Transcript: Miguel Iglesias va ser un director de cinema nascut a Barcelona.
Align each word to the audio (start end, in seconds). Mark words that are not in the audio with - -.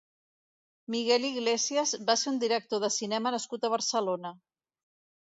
Miguel 0.95 1.27
Iglesias 1.33 1.93
va 2.09 2.17
ser 2.23 2.31
un 2.33 2.41
director 2.47 2.85
de 2.87 2.93
cinema 2.99 3.37
nascut 3.39 3.67
a 3.71 3.75
Barcelona. 3.79 4.37